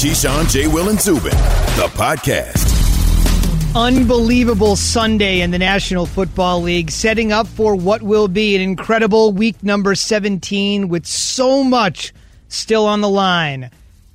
[0.00, 0.66] Keyshawn, J.
[0.66, 1.30] Will, and Zubin,
[1.76, 2.66] the podcast.
[3.76, 9.30] Unbelievable Sunday in the National Football League, setting up for what will be an incredible
[9.30, 12.14] week number 17 with so much
[12.48, 13.70] still on the line.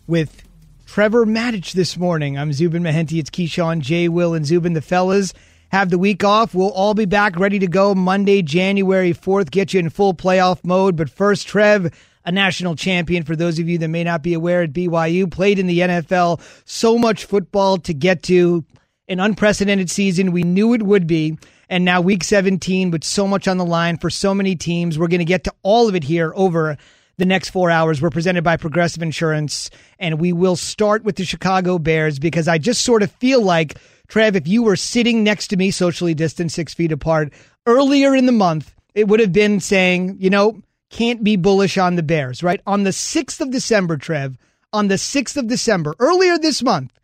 [0.08, 0.42] With
[0.88, 3.20] Trevor Matich this morning, I'm Zubin Mehenti.
[3.20, 4.10] It's Keyshawn, J.
[4.10, 4.74] Will, and Zubin.
[4.74, 5.36] The fellas
[5.70, 6.56] have the week off.
[6.56, 10.64] We'll all be back ready to go Monday, January 4th, get you in full playoff
[10.64, 10.96] mode.
[10.96, 11.94] But first, Trev,
[12.26, 15.60] a national champion for those of you that may not be aware at BYU, played
[15.60, 16.42] in the NFL.
[16.66, 18.66] So much football to get to
[19.08, 20.32] an unprecedented season.
[20.32, 21.38] We knew it would be.
[21.70, 24.98] And now week 17 with so much on the line for so many teams.
[24.98, 26.78] We're going to get to all of it here over
[27.18, 28.02] the next four hours.
[28.02, 29.70] We're presented by Progressive Insurance.
[30.00, 33.78] And we will start with the Chicago Bears because I just sort of feel like,
[34.08, 37.34] Trev, if you were sitting next to me, socially distant, six feet apart,
[37.66, 40.62] earlier in the month, it would have been saying, you know,
[40.96, 42.62] can't be bullish on the Bears, right?
[42.66, 44.38] On the 6th of December, Trev,
[44.72, 46.98] on the 6th of December, earlier this month,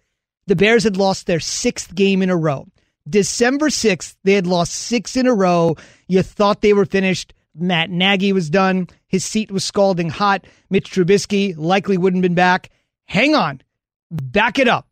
[0.47, 2.67] the Bears had lost their sixth game in a row.
[3.09, 5.75] December 6th, they had lost six in a row.
[6.07, 7.33] You thought they were finished.
[7.53, 8.87] Matt Nagy was done.
[9.09, 10.45] His seat was scalding hot.
[10.69, 12.69] Mitch Trubisky likely wouldn't have been back.
[13.05, 13.61] Hang on.
[14.09, 14.87] Back it up.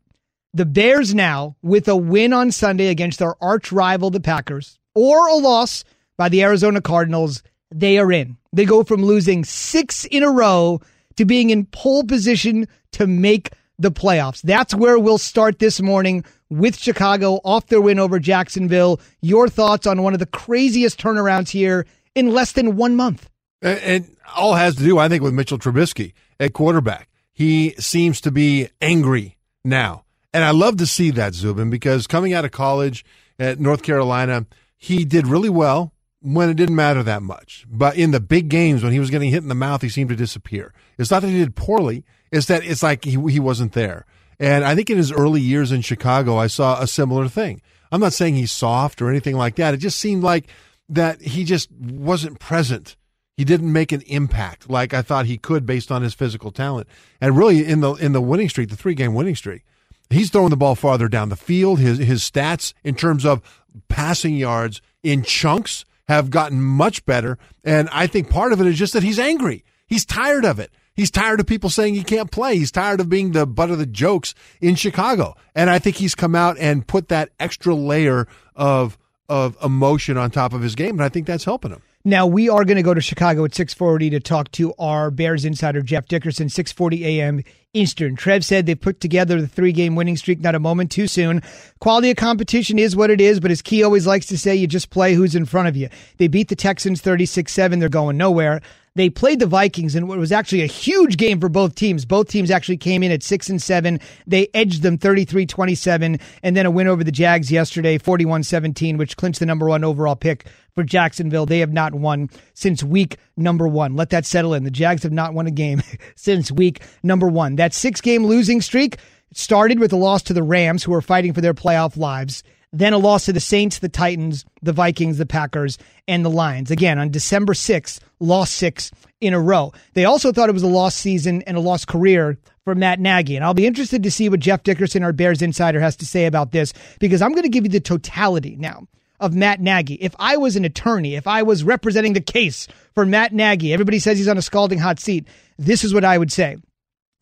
[0.52, 5.26] The Bears now, with a win on Sunday against their arch rival, the Packers, or
[5.28, 5.84] a loss
[6.18, 8.36] by the Arizona Cardinals, they are in.
[8.52, 10.80] They go from losing six in a row
[11.16, 14.42] to being in pole position to make the playoffs.
[14.42, 19.00] That's where we'll start this morning with Chicago off their win over Jacksonville.
[19.22, 23.28] Your thoughts on one of the craziest turnarounds here in less than one month?
[23.62, 27.08] And all has to do, I think, with Mitchell Trubisky at quarterback.
[27.32, 30.04] He seems to be angry now.
[30.32, 33.04] And I love to see that, Zubin, because coming out of college
[33.38, 34.46] at North Carolina,
[34.76, 37.66] he did really well when it didn't matter that much.
[37.70, 40.10] But in the big games, when he was getting hit in the mouth, he seemed
[40.10, 40.72] to disappear.
[40.98, 44.06] It's not that he did poorly it's that it's like he, he wasn't there.
[44.38, 47.60] And I think in his early years in Chicago, I saw a similar thing.
[47.92, 49.74] I'm not saying he's soft or anything like that.
[49.74, 50.46] It just seemed like
[50.88, 52.96] that he just wasn't present.
[53.36, 56.88] He didn't make an impact like I thought he could based on his physical talent.
[57.20, 59.64] And really in the in the winning streak, the three game winning streak,
[60.08, 61.80] he's throwing the ball farther down the field.
[61.80, 63.42] His his stats in terms of
[63.88, 67.38] passing yards in chunks have gotten much better.
[67.64, 69.64] And I think part of it is just that he's angry.
[69.86, 70.72] He's tired of it.
[70.94, 72.56] He's tired of people saying he can't play.
[72.56, 75.36] He's tired of being the butt of the jokes in Chicago.
[75.54, 78.98] And I think he's come out and put that extra layer of
[79.30, 81.80] of emotion on top of his game, and I think that's helping him.
[82.04, 85.44] Now we are going to go to Chicago at 6:40 to talk to our Bears
[85.44, 87.42] insider Jeff Dickerson 6:40 a.m.
[87.72, 88.16] Eastern.
[88.16, 91.40] Trev said they've put together the three-game winning streak not a moment too soon.
[91.78, 94.66] Quality of competition is what it is, but as Key always likes to say, you
[94.66, 95.88] just play who's in front of you.
[96.16, 98.60] They beat the Texans 36-7, they're going nowhere.
[99.00, 102.04] They played the Vikings in what was actually a huge game for both teams.
[102.04, 103.98] Both teams actually came in at 6 and 7.
[104.26, 109.40] They edged them 33-27 and then a win over the Jags yesterday 41-17 which clinched
[109.40, 110.44] the number 1 overall pick
[110.74, 111.46] for Jacksonville.
[111.46, 113.96] They have not won since week number 1.
[113.96, 114.64] Let that settle in.
[114.64, 115.80] The Jags have not won a game
[116.14, 117.56] since week number 1.
[117.56, 118.98] That 6-game losing streak
[119.32, 122.42] started with a loss to the Rams who are fighting for their playoff lives.
[122.72, 125.76] Then a loss to the Saints, the Titans, the Vikings, the Packers,
[126.06, 126.70] and the Lions.
[126.70, 129.72] Again, on December 6th, lost six in a row.
[129.94, 133.34] They also thought it was a lost season and a lost career for Matt Nagy.
[133.34, 136.26] And I'll be interested to see what Jeff Dickerson, our Bears insider, has to say
[136.26, 138.86] about this because I'm going to give you the totality now
[139.18, 139.94] of Matt Nagy.
[139.94, 143.98] If I was an attorney, if I was representing the case for Matt Nagy, everybody
[143.98, 145.26] says he's on a scalding hot seat.
[145.58, 146.56] This is what I would say.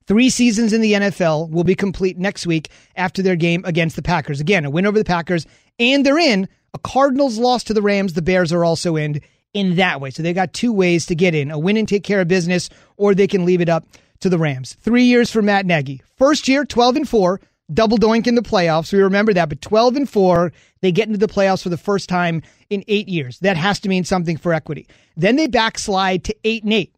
[0.08, 4.00] Three seasons in the NFL will be complete next week after their game against the
[4.00, 4.40] Packers.
[4.40, 5.46] Again, a win over the Packers,
[5.78, 6.48] and they're in.
[6.72, 8.14] A Cardinals loss to the Rams.
[8.14, 9.20] The Bears are also in
[9.52, 10.08] in that way.
[10.08, 12.70] So they got two ways to get in a win and take care of business,
[12.96, 13.84] or they can leave it up
[14.20, 14.78] to the Rams.
[14.80, 16.00] Three years for Matt Nagy.
[16.16, 17.38] First year, 12 and 4,
[17.74, 18.90] double doink in the playoffs.
[18.94, 22.08] We remember that, but 12 and 4, they get into the playoffs for the first
[22.08, 23.40] time in eight years.
[23.40, 24.86] That has to mean something for equity.
[25.18, 26.94] Then they backslide to 8 and 8.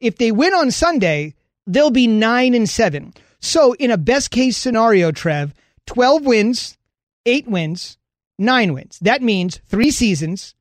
[0.00, 1.34] If they win on Sunday,
[1.66, 3.12] they'll be nine and seven.
[3.40, 5.54] So, in a best case scenario, Trev,
[5.86, 6.78] 12 wins,
[7.26, 7.98] eight wins,
[8.38, 8.98] nine wins.
[9.00, 10.54] That means three seasons,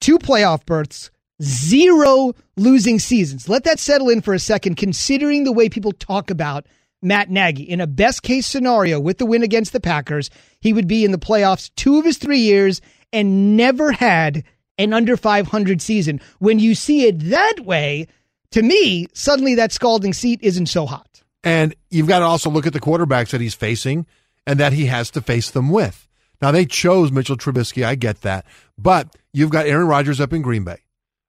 [0.00, 1.10] two playoff berths,
[1.42, 3.48] zero losing seasons.
[3.48, 6.66] Let that settle in for a second, considering the way people talk about
[7.00, 7.62] Matt Nagy.
[7.62, 10.30] In a best case scenario, with the win against the Packers,
[10.60, 12.80] he would be in the playoffs two of his three years
[13.12, 14.44] and never had
[14.76, 16.20] an under 500 season.
[16.38, 18.06] When you see it that way,
[18.52, 21.22] to me, suddenly that scalding seat isn't so hot.
[21.44, 24.06] And you've got to also look at the quarterbacks that he's facing
[24.46, 26.08] and that he has to face them with.
[26.40, 27.84] Now, they chose Mitchell Trubisky.
[27.84, 28.46] I get that.
[28.76, 30.78] But you've got Aaron Rodgers up in Green Bay,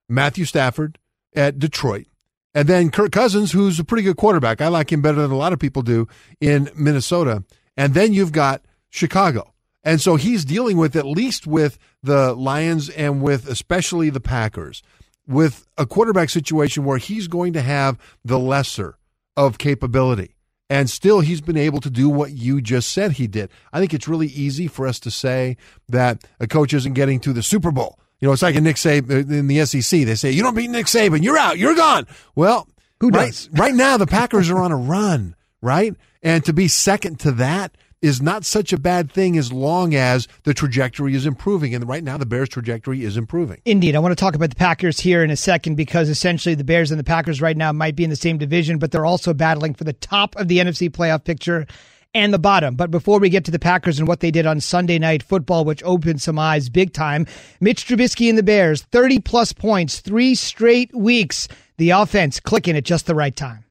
[0.08, 1.00] Matthew Stafford
[1.36, 2.08] at Detroit,
[2.54, 4.62] And then Kirk Cousins, who's a pretty good quarterback.
[4.62, 6.08] I like him better than a lot of people do
[6.42, 7.44] in Minnesota.
[7.78, 9.54] And then you've got Chicago.
[9.84, 14.84] And so he's dealing with at least with the Lions and with especially the Packers
[15.30, 18.98] with a quarterback situation where he's going to have the lesser
[19.38, 20.36] of capability.
[20.72, 23.50] And still, he's been able to do what you just said he did.
[23.72, 27.34] I think it's really easy for us to say that a coach isn't getting to
[27.34, 28.00] the Super Bowl.
[28.20, 30.06] You know, it's like a Nick Saban uh, in the SEC.
[30.06, 32.06] They say, you don't beat Nick Saban, you're out, you're gone.
[32.36, 32.68] Well,
[33.00, 33.50] who does?
[33.52, 35.96] Right, right now, the Packers are on a run, right?
[36.22, 40.28] And to be second to that, is not such a bad thing as long as
[40.44, 41.76] the trajectory is improving.
[41.76, 43.62] And right now, the Bears' trajectory is improving.
[43.66, 43.96] Indeed.
[43.96, 46.92] I want to talk about the Packers here in a second because essentially the Bears
[46.92, 49.74] and the Packers right now might be in the same division, but they're also battling
[49.74, 51.68] for the top of the NFC playoff picture
[52.14, 52.76] and the bottom.
[52.76, 55.66] But before we get to the Packers and what they did on Sunday night football,
[55.66, 57.28] which opened some eyes big time,
[57.60, 61.48] Mitch Trubisky and the Bears, 30 plus points, three straight weeks.
[61.78, 63.64] The offense clicking at just the right time.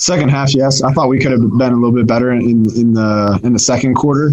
[0.00, 2.94] Second half, yes, I thought we could have been a little bit better in in
[2.94, 4.32] the in the second quarter.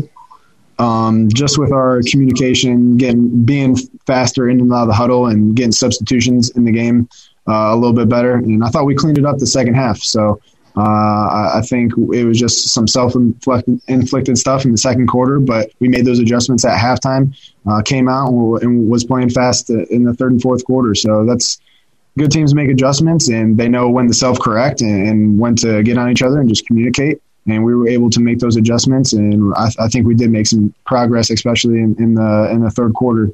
[0.79, 3.75] Um, just with our communication, getting being
[4.05, 7.09] faster in and out of the huddle, and getting substitutions in the game
[7.49, 8.35] uh, a little bit better.
[8.35, 9.97] And I thought we cleaned it up the second half.
[9.97, 10.39] So
[10.77, 15.71] uh, I, I, think it was just some self-inflicted stuff in the second quarter, but
[15.79, 17.35] we made those adjustments at halftime.
[17.69, 20.95] Uh, came out and, and was playing fast in the third and fourth quarter.
[20.95, 21.59] So that's
[22.17, 25.83] good teams make adjustments and they know when to self correct and, and, when to
[25.83, 27.21] get on each other and just communicate.
[27.45, 30.47] And we were able to make those adjustments, and I, I think we did make
[30.47, 33.29] some progress, especially in, in the in the third quarter,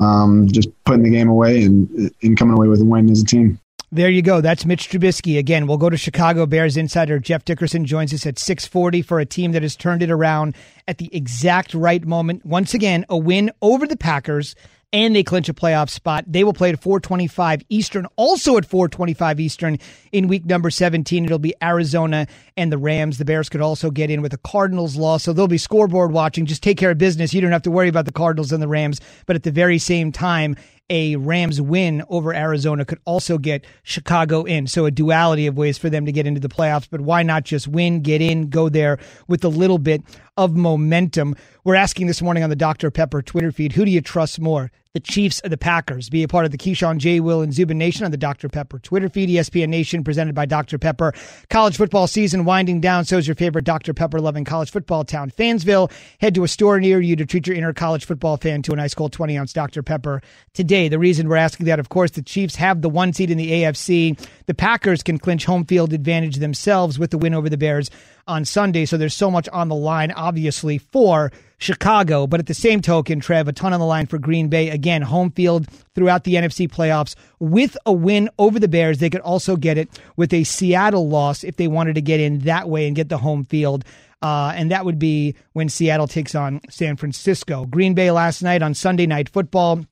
[0.00, 3.26] um, just putting the game away and and coming away with a win as a
[3.26, 3.60] team.
[3.90, 4.42] There you go.
[4.42, 5.38] That's Mitch Trubisky.
[5.38, 9.24] Again, we'll go to Chicago Bears insider Jeff Dickerson joins us at 640 for a
[9.24, 10.56] team that has turned it around
[10.86, 12.44] at the exact right moment.
[12.44, 14.54] Once again, a win over the Packers
[14.92, 16.24] and they clinch a playoff spot.
[16.26, 19.78] They will play at 425 Eastern, also at 425 Eastern
[20.12, 21.24] in week number 17.
[21.24, 22.26] It'll be Arizona
[22.56, 23.18] and the Rams.
[23.18, 26.46] The Bears could also get in with a Cardinals loss, so they'll be scoreboard watching.
[26.46, 27.34] Just take care of business.
[27.34, 29.00] You don't have to worry about the Cardinals and the Rams.
[29.26, 30.56] But at the very same time,
[30.90, 34.66] a Rams win over Arizona could also get Chicago in.
[34.66, 36.88] So a duality of ways for them to get into the playoffs.
[36.90, 40.02] But why not just win, get in, go there with a little bit
[40.36, 41.36] of momentum?
[41.64, 42.90] We're asking this morning on the Dr.
[42.90, 44.70] Pepper Twitter feed who do you trust more?
[44.94, 46.08] The Chiefs or the Packers?
[46.08, 47.20] Be a part of the Keyshawn J.
[47.20, 48.48] Will and Zubin Nation on the Dr.
[48.48, 50.78] Pepper Twitter feed, ESPN Nation presented by Dr.
[50.78, 51.12] Pepper.
[51.50, 53.04] College football season winding down.
[53.04, 53.92] So is your favorite Dr.
[53.92, 55.92] Pepper loving college football town, Fansville.
[56.20, 58.80] Head to a store near you to treat your inner college football fan to an
[58.80, 59.82] ice cold 20 ounce Dr.
[59.82, 60.22] Pepper
[60.54, 60.88] today.
[60.88, 63.50] The reason we're asking that, of course, the Chiefs have the one seed in the
[63.50, 64.18] AFC.
[64.46, 67.90] The Packers can clinch home field advantage themselves with the win over the Bears
[68.28, 68.84] on Sunday.
[68.84, 72.26] So there's so much on the line, obviously, for Chicago.
[72.26, 74.70] But at the same token, Trev, a ton on the line for Green Bay.
[74.70, 77.16] Again, home field throughout the NFC playoffs.
[77.40, 81.42] With a win over the Bears, they could also get it with a Seattle loss
[81.42, 83.84] if they wanted to get in that way and get the home field.
[84.20, 87.66] Uh, and that would be when Seattle takes on San Francisco.
[87.66, 89.84] Green Bay last night on Sunday Night Football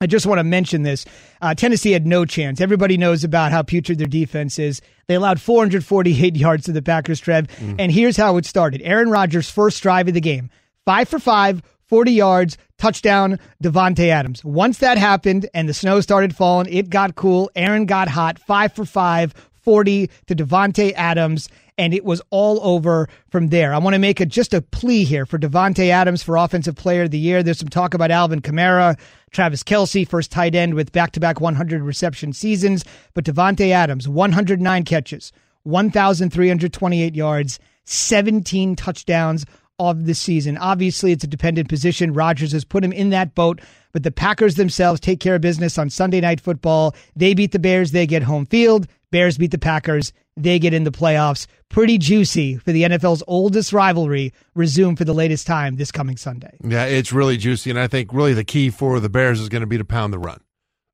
[0.00, 1.04] I just want to mention this.
[1.42, 2.60] Uh, Tennessee had no chance.
[2.60, 4.80] Everybody knows about how putrid their defense is.
[5.08, 7.48] They allowed 448 yards to the Packers, Trev.
[7.48, 7.76] Mm.
[7.80, 10.50] And here's how it started Aaron Rodgers' first drive of the game
[10.84, 14.44] five for five, 40 yards, touchdown, Davante Adams.
[14.44, 17.50] Once that happened and the snow started falling, it got cool.
[17.56, 21.48] Aaron got hot, five for five, 40 to Davante Adams
[21.78, 23.72] and it was all over from there.
[23.72, 27.04] I want to make a, just a plea here for Davante Adams for Offensive Player
[27.04, 27.42] of the Year.
[27.42, 28.98] There's some talk about Alvin Kamara,
[29.30, 35.32] Travis Kelce, first tight end with back-to-back 100 reception seasons, but Davante Adams, 109 catches,
[35.64, 39.44] 1,328 yards, 17 touchdowns
[39.78, 40.58] of the season.
[40.58, 42.12] Obviously, it's a dependent position.
[42.12, 43.60] Rodgers has put him in that boat,
[43.92, 46.94] but the Packers themselves take care of business on Sunday Night Football.
[47.16, 48.86] They beat the Bears, they get home field.
[49.10, 51.46] Bears beat the Packers, they get in the playoffs.
[51.68, 56.56] Pretty juicy for the NFL's oldest rivalry resume for the latest time this coming Sunday.
[56.62, 57.70] Yeah, it's really juicy.
[57.70, 60.12] And I think really the key for the Bears is going to be to pound
[60.12, 60.40] the run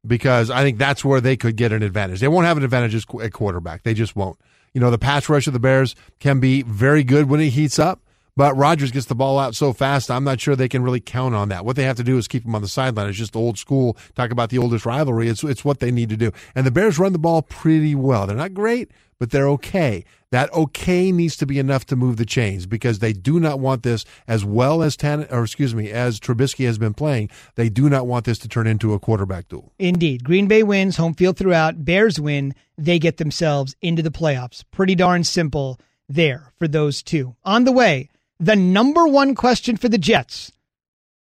[0.06, 2.20] because I think that's where they could get an advantage.
[2.20, 3.82] They won't have an advantage at quarterback.
[3.82, 4.38] They just won't.
[4.72, 7.78] You know, the pass rush of the Bears can be very good when it heats
[7.78, 8.00] up.
[8.36, 11.36] But Rodgers gets the ball out so fast, I'm not sure they can really count
[11.36, 11.64] on that.
[11.64, 13.08] What they have to do is keep him on the sideline.
[13.08, 13.96] It's just old school.
[14.16, 15.28] Talk about the oldest rivalry.
[15.28, 16.32] It's it's what they need to do.
[16.56, 18.26] And the Bears run the ball pretty well.
[18.26, 20.04] They're not great, but they're okay.
[20.32, 23.84] That okay needs to be enough to move the chains because they do not want
[23.84, 27.30] this as well as Tan or excuse me as Trubisky has been playing.
[27.54, 29.72] They do not want this to turn into a quarterback duel.
[29.78, 31.84] Indeed, Green Bay wins home field throughout.
[31.84, 32.56] Bears win.
[32.76, 34.64] They get themselves into the playoffs.
[34.72, 37.36] Pretty darn simple there for those two.
[37.44, 38.10] On the way
[38.40, 40.52] the number one question for the Jets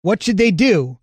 [0.02, 0.98] what should they do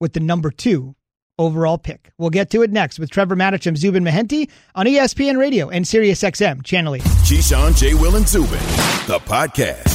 [0.00, 0.94] with the number two
[1.38, 2.10] overall pick.
[2.18, 5.86] We'll get to it next with Trevor Matich and Zubin Mehenti on ESPN Radio and
[5.86, 7.02] Sirius XM Channel 8.
[7.02, 7.94] Keyshawn, J.
[7.94, 8.58] Will, and Zubin,
[9.06, 9.94] the podcast.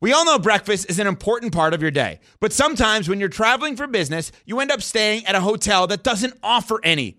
[0.00, 3.30] We all know breakfast is an important part of your day, but sometimes when you're
[3.30, 7.18] traveling for business, you end up staying at a hotel that doesn't offer any.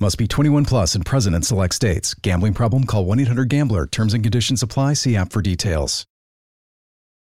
[0.00, 2.14] Must be 21 plus and present in select states.
[2.14, 2.84] Gambling problem?
[2.84, 3.88] Call 1 800 GAMBLER.
[3.88, 4.92] Terms and conditions apply.
[4.92, 6.06] See app for details.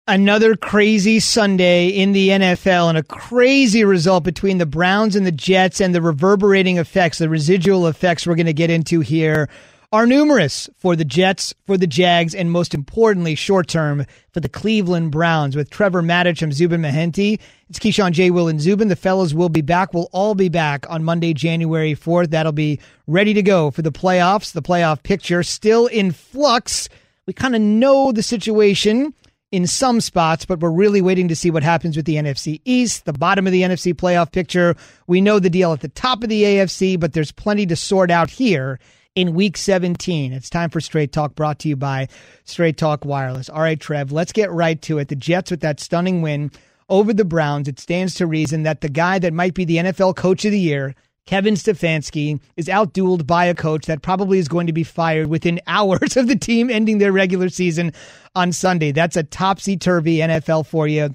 [0.06, 5.32] Another crazy Sunday in the NFL and a crazy result between the Browns and the
[5.32, 9.48] Jets and the reverberating effects, the residual effects we're going to get into here
[9.92, 14.48] are numerous for the Jets, for the Jags, and most importantly, short term for the
[14.48, 15.56] Cleveland Browns.
[15.56, 18.30] With Trevor Matich and Zubin Mehenti, it's Keyshawn J.
[18.30, 18.86] Will and Zubin.
[18.86, 19.92] The fellows will be back.
[19.92, 22.30] We'll all be back on Monday, January 4th.
[22.30, 22.78] That'll be
[23.08, 24.52] ready to go for the playoffs.
[24.52, 26.88] The playoff picture still in flux.
[27.26, 29.12] We kind of know the situation
[29.50, 33.06] in some spots, but we're really waiting to see what happens with the NFC East,
[33.06, 34.76] the bottom of the NFC playoff picture.
[35.08, 38.12] We know the deal at the top of the AFC, but there's plenty to sort
[38.12, 38.78] out here
[39.14, 40.32] in week 17.
[40.32, 42.08] It's time for Straight Talk brought to you by
[42.44, 43.48] Straight Talk Wireless.
[43.48, 45.08] All right, Trev, let's get right to it.
[45.08, 46.50] The Jets with that stunning win
[46.88, 47.68] over the Browns.
[47.68, 50.60] It stands to reason that the guy that might be the NFL coach of the
[50.60, 50.94] year,
[51.26, 55.60] Kevin Stefanski, is outdueled by a coach that probably is going to be fired within
[55.66, 57.92] hours of the team ending their regular season
[58.34, 58.92] on Sunday.
[58.92, 61.14] That's a topsy turvy NFL for you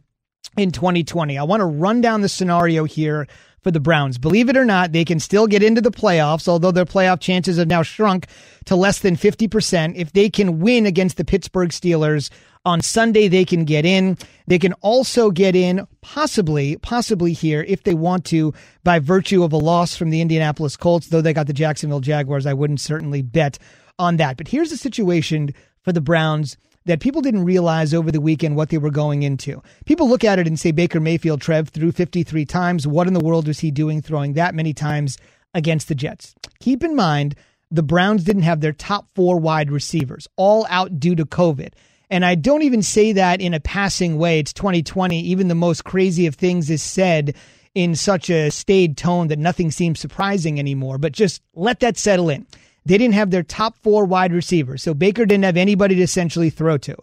[0.58, 1.38] in 2020.
[1.38, 3.28] I want to run down the scenario here
[3.66, 4.20] for the Browns.
[4.20, 7.58] Believe it or not, they can still get into the playoffs, although their playoff chances
[7.58, 8.28] have now shrunk
[8.66, 9.96] to less than 50%.
[9.96, 12.30] If they can win against the Pittsburgh Steelers
[12.64, 14.20] on Sunday, they can get in.
[14.46, 18.54] They can also get in, possibly, possibly here, if they want to,
[18.84, 22.46] by virtue of a loss from the Indianapolis Colts, though they got the Jacksonville Jaguars.
[22.46, 23.58] I wouldn't certainly bet
[23.98, 24.38] on that.
[24.38, 26.56] But here's the situation for the Browns
[26.86, 29.62] that people didn't realize over the weekend what they were going into.
[29.86, 32.88] People look at it and say Baker Mayfield, Trev, threw 53 times.
[32.88, 35.18] What in the world was he doing throwing that many times
[35.54, 36.36] against the Jets?
[36.60, 37.36] Keep in mind,
[37.72, 41.74] the Browns didn't have their top four wide receivers, all out due to COVID.
[42.10, 44.40] And I don't even say that in a passing way.
[44.40, 45.20] It's 2020.
[45.22, 47.36] Even the most crazy of things is said
[47.74, 50.98] in such a staid tone that nothing seems surprising anymore.
[51.00, 52.46] But just let that settle in.
[52.86, 54.84] They didn't have their top four wide receivers.
[54.84, 56.96] So Baker didn't have anybody to essentially throw to.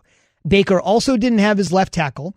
[0.46, 2.34] Baker also didn't have his left tackle.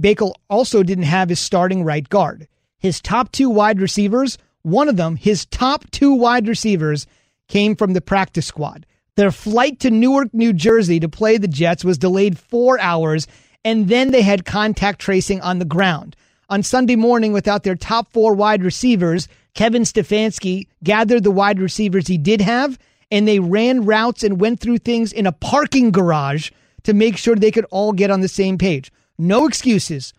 [0.00, 2.48] Baker also didn't have his starting right guard.
[2.78, 7.06] His top two wide receivers, one of them, his top two wide receivers,
[7.48, 8.86] came from the practice squad.
[9.16, 13.26] Their flight to Newark, New Jersey to play the Jets was delayed four hours,
[13.64, 16.16] and then they had contact tracing on the ground.
[16.50, 22.06] On Sunday morning, without their top four wide receivers, Kevin Stefanski gathered the wide receivers
[22.06, 22.78] he did have,
[23.10, 26.50] and they ran routes and went through things in a parking garage
[26.82, 28.92] to make sure they could all get on the same page.
[29.18, 30.12] No excuses.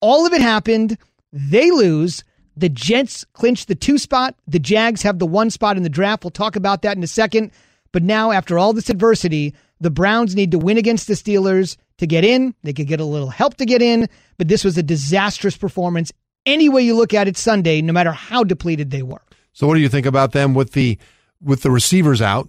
[0.00, 0.98] All of it happened.
[1.32, 2.22] They lose.
[2.56, 4.34] The Jets clinch the two spot.
[4.46, 6.24] The Jags have the one spot in the draft.
[6.24, 7.50] We'll talk about that in a second.
[7.92, 12.06] But now, after all this adversity, the Browns need to win against the Steelers to
[12.06, 12.54] get in.
[12.62, 16.12] They could get a little help to get in, but this was a disastrous performance
[16.46, 19.22] any way you look at it Sunday, no matter how depleted they were.
[19.52, 20.98] So, what do you think about them with the
[21.42, 22.48] with the receivers out,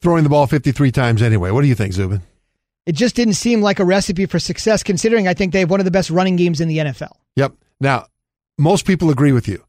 [0.00, 1.50] throwing the ball 53 times anyway?
[1.50, 2.22] What do you think, Zubin?
[2.86, 5.80] It just didn't seem like a recipe for success, considering I think they have one
[5.80, 7.12] of the best running games in the NFL.
[7.36, 7.52] Yep.
[7.80, 8.06] Now,
[8.56, 9.62] most people agree with you.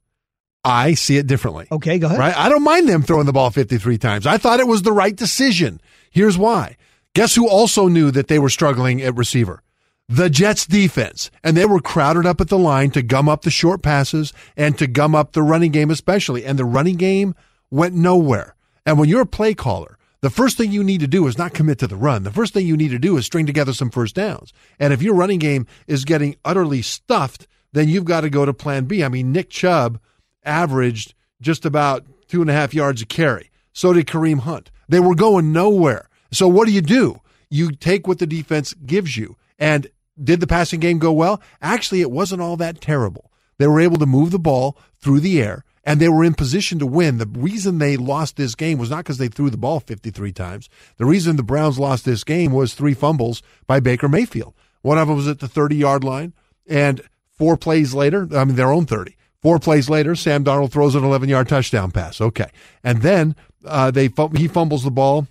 [0.63, 1.68] I see it differently.
[1.72, 2.20] Okay, go ahead.
[2.20, 2.38] Right?
[2.38, 4.25] I don't mind them throwing the ball 53 times.
[4.25, 5.82] I thought it was the right decision.
[6.12, 6.77] Here's why.
[7.15, 9.63] Guess who also knew that they were struggling at receiver?
[10.10, 13.51] The Jets defense, and they were crowded up at the line to gum up the
[13.51, 16.44] short passes and to gum up the running game, especially.
[16.44, 17.36] And the running game
[17.70, 18.56] went nowhere.
[18.88, 21.54] And when you're a play caller, the first thing you need to do is not
[21.54, 22.24] commit to the run.
[22.24, 24.51] The first thing you need to do is string together some first downs.
[24.80, 28.54] And if your running game is getting utterly stuffed, then you've got to go to
[28.54, 29.04] plan B.
[29.04, 30.00] I mean, Nick Chubb
[30.44, 33.51] averaged just about two and a half yards a carry.
[33.74, 34.72] So did Kareem Hunt.
[34.89, 36.10] They were going nowhere.
[36.32, 37.22] So what do you do?
[37.51, 39.38] You take what the defense gives you.
[39.60, 39.88] And
[40.24, 41.42] did the passing game go well?
[41.62, 43.32] Actually, it wasn't all that terrible.
[43.58, 46.80] They were able to move the ball through the air and they were in position
[46.80, 47.18] to win.
[47.18, 50.70] The reason they lost this game was not because they threw the ball 53 times.
[50.98, 54.54] The reason the Browns lost this game was three fumbles by Baker Mayfield.
[54.82, 56.34] One of them was at the 30 yard line,
[56.68, 59.16] and four plays later, I mean, their own 30.
[59.42, 62.20] Four plays later, Sam Darnold throws an 11 yard touchdown pass.
[62.22, 62.52] Okay.
[62.84, 63.36] And then
[63.66, 65.28] uh, they he fumbles the ball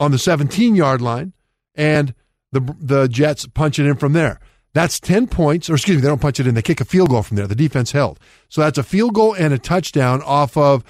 [0.00, 1.32] on the 17 yard line,
[1.74, 2.14] and
[2.52, 4.40] the, the Jets punch it in from there.
[4.74, 6.54] That's 10 points, or excuse me, they don't punch it in.
[6.54, 7.46] They kick a field goal from there.
[7.46, 8.20] The defense held.
[8.48, 10.84] So that's a field goal and a touchdown off of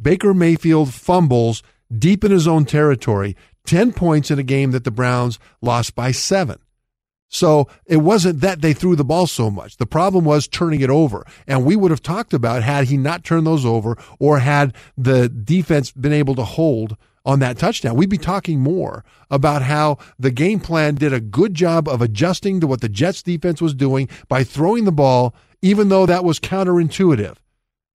[0.00, 1.62] Baker Mayfield fumbles
[1.96, 3.36] deep in his own territory.
[3.66, 6.58] 10 points in a game that the Browns lost by seven.
[7.28, 9.76] So it wasn't that they threw the ball so much.
[9.76, 11.26] The problem was turning it over.
[11.46, 15.28] And we would have talked about had he not turned those over or had the
[15.28, 16.96] defense been able to hold
[17.28, 17.94] on that touchdown.
[17.94, 22.58] We'd be talking more about how the game plan did a good job of adjusting
[22.60, 26.40] to what the Jets defense was doing by throwing the ball, even though that was
[26.40, 27.36] counterintuitive.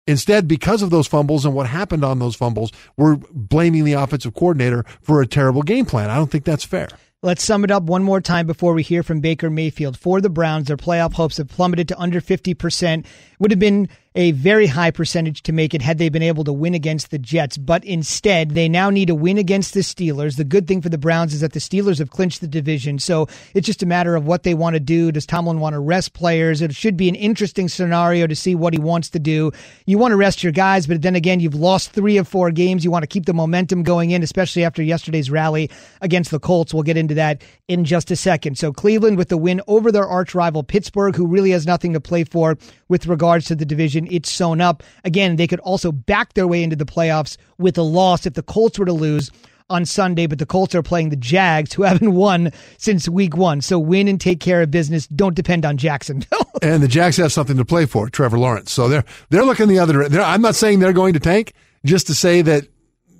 [0.05, 4.35] Instead, because of those fumbles and what happened on those fumbles, we're blaming the offensive
[4.35, 6.11] coordinator for a terrible game plan.
[6.11, 6.89] I don't think that's fair.
[7.23, 9.97] Let's sum it up one more time before we hear from Baker Mayfield.
[9.97, 13.05] For the Browns, their playoff hopes have plummeted to under 50%.
[13.39, 16.53] Would have been a very high percentage to make it had they been able to
[16.53, 17.57] win against the Jets.
[17.57, 20.37] But instead, they now need a win against the Steelers.
[20.37, 22.99] The good thing for the Browns is that the Steelers have clinched the division.
[22.99, 25.11] So it's just a matter of what they want to do.
[25.11, 26.61] Does Tomlin want to rest players?
[26.61, 29.51] It should be an interesting scenario to see what he wants to do.
[29.85, 32.83] You want to rest your guys, but then again, you've lost three of four games.
[32.83, 35.69] You want to keep the momentum going in, especially after yesterday's rally
[36.01, 36.73] against the Colts.
[36.73, 38.57] We'll get into that in just a second.
[38.57, 42.01] So Cleveland with the win over their arch rival Pittsburgh, who really has nothing to
[42.01, 44.02] play for with regards to the division.
[44.09, 44.83] It's sewn up.
[45.03, 48.43] Again, they could also back their way into the playoffs with a loss if the
[48.43, 49.31] Colts were to lose
[49.69, 53.61] on Sunday, but the Colts are playing the Jags, who haven't won since week one.
[53.61, 55.07] So win and take care of business.
[55.07, 56.49] Don't depend on Jacksonville.
[56.61, 58.71] and the Jags have something to play for, Trevor Lawrence.
[58.71, 59.93] So they're they're looking the other.
[59.93, 60.19] direction.
[60.19, 61.53] I'm not saying they're going to tank,
[61.85, 62.67] just to say that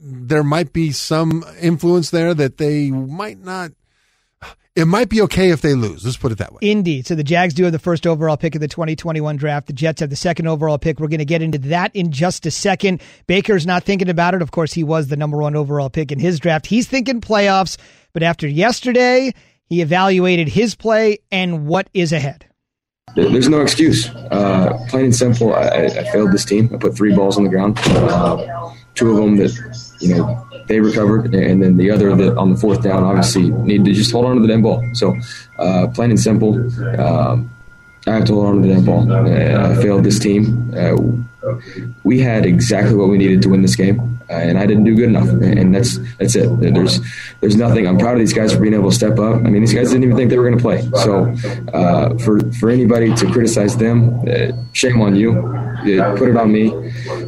[0.06, 3.72] there might be some influence there that they might not
[4.76, 6.04] it might be okay if they lose.
[6.04, 6.60] Let's put it that way.
[6.62, 7.06] Indeed.
[7.06, 9.68] So the Jags do have the first overall pick of the 2021 draft.
[9.68, 11.00] The Jets have the second overall pick.
[11.00, 13.02] We're going to get into that in just a second.
[13.28, 14.42] Baker's not thinking about it.
[14.42, 16.66] Of course, he was the number one overall pick in his draft.
[16.66, 17.78] He's thinking playoffs.
[18.14, 19.34] But after yesterday,
[19.66, 22.48] he evaluated his play and what is ahead.
[23.16, 24.10] There's no excuse.
[24.10, 26.72] Uh, plain and simple, I, I, failed this team.
[26.74, 27.78] I put three balls on the ground.
[27.86, 29.52] Uh, two of them that,
[30.02, 33.86] you know, they recovered, and then the other that on the fourth down obviously needed
[33.86, 34.84] to just hold on to the damn ball.
[34.94, 35.16] So,
[35.60, 36.56] uh, plain and simple,
[37.00, 37.50] um,
[38.08, 39.12] I have to hold on to the damn ball.
[39.12, 40.74] Uh, I failed this team.
[41.46, 41.56] Uh,
[42.04, 44.96] we had exactly what we needed to win this game, uh, and I didn't do
[44.96, 45.28] good enough.
[45.28, 46.48] And that's that's it.
[46.60, 47.00] There's
[47.42, 47.88] there's nothing.
[47.88, 49.36] I'm proud of these guys for being able to step up.
[49.36, 50.82] I mean, these guys didn't even think they were going to play.
[51.04, 51.26] So
[51.74, 55.34] uh, for for anybody to criticize them, uh, shame on you.
[56.18, 56.70] put it on me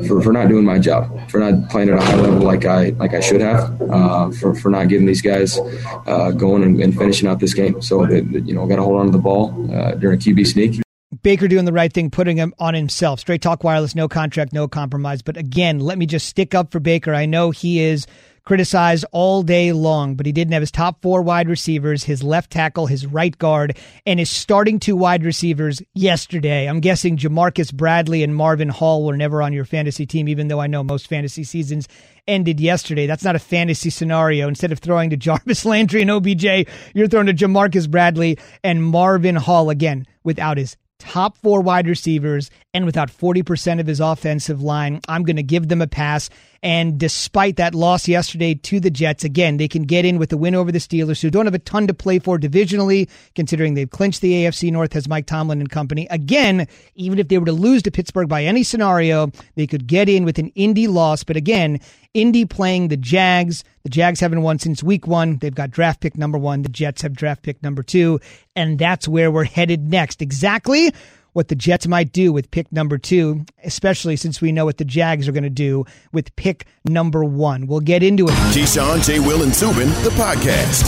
[0.08, 2.90] for, for not doing my job, for not playing at a high level like I
[2.92, 5.60] like I should have, uh, for for not getting these guys
[6.08, 7.82] uh, going and, and, finishing out this game.
[7.82, 10.48] So that, you know, got to hold on to the ball uh, during a QB
[10.48, 10.85] sneak.
[11.26, 13.20] Baker doing the right thing, putting him on himself.
[13.20, 15.24] Straight talk wireless, no contract, no compromise.
[15.24, 17.16] But again, let me just stick up for Baker.
[17.16, 18.06] I know he is
[18.44, 22.52] criticized all day long, but he didn't have his top four wide receivers, his left
[22.52, 26.70] tackle, his right guard, and his starting two wide receivers yesterday.
[26.70, 30.62] I'm guessing Ja'Marcus Bradley and Marvin Hall were never on your fantasy team, even though
[30.62, 31.88] I know most fantasy seasons
[32.28, 33.08] ended yesterday.
[33.08, 34.48] That's not a fantasy scenario.
[34.48, 39.38] Instead of throwing to Jarvis Landry and OBJ, you're throwing to Ja'Marcus Bradley and Marvin
[39.38, 45.02] Hall again without his top four wide receivers and without 40% of his offensive line,
[45.08, 46.30] I'm going to give them a pass.
[46.64, 50.38] And despite that loss yesterday to the Jets, again, they can get in with the
[50.38, 53.90] win over the Steelers, who don't have a ton to play for divisionally, considering they've
[53.90, 56.08] clinched the AFC North as Mike Tomlin and company.
[56.10, 60.10] Again, even if they were to lose to Pittsburgh by any scenario, they could get
[60.10, 61.24] in with an Indy loss.
[61.24, 61.80] But again,
[62.14, 63.64] Indy playing the Jags.
[63.84, 65.38] The Jags haven't won since week one.
[65.38, 66.62] They've got draft pick number one.
[66.62, 68.20] The Jets have draft pick number two.
[68.56, 70.22] And that's where we're headed next.
[70.22, 70.92] Exactly
[71.36, 74.86] what the Jets might do with pick number two, especially since we know what the
[74.86, 77.68] Jags are going to do with pick number one.
[77.68, 78.32] We'll get into it.
[78.32, 79.20] Keyshawn, J.
[79.20, 80.84] Will, and Zubin, the podcast.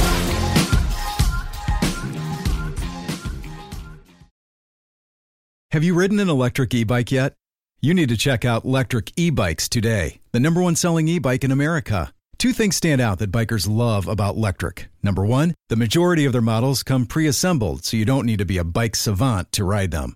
[5.71, 7.33] Have you ridden an electric e bike yet?
[7.81, 11.43] You need to check out Lectric E Bikes today, the number one selling e bike
[11.43, 12.13] in America.
[12.37, 14.85] Two things stand out that bikers love about Lectric.
[15.03, 18.45] Number one, the majority of their models come pre assembled, so you don't need to
[18.45, 20.15] be a bike savant to ride them.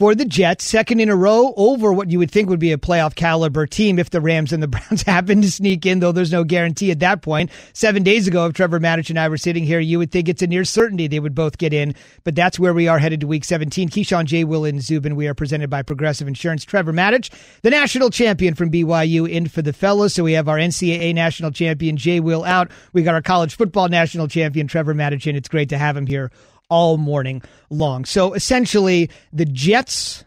[0.00, 2.78] for the Jets, second in a row over what you would think would be a
[2.78, 6.32] playoff caliber team if the Rams and the Browns happen to sneak in, though there's
[6.32, 7.50] no guarantee at that point.
[7.74, 10.40] Seven days ago, if Trevor Matich and I were sitting here, you would think it's
[10.40, 13.26] a near certainty they would both get in, but that's where we are headed to
[13.26, 13.90] week 17.
[13.90, 14.44] Keyshawn J.
[14.44, 16.64] Will and Zubin, we are presented by Progressive Insurance.
[16.64, 17.28] Trevor Matich,
[17.60, 20.14] the national champion from BYU, in for the fellows.
[20.14, 22.70] So we have our NCAA national champion, Jay Will, out.
[22.94, 26.06] We got our college football national champion, Trevor Matich, and it's great to have him
[26.06, 26.30] here
[26.70, 28.04] all morning long.
[28.04, 30.24] So essentially, the Jets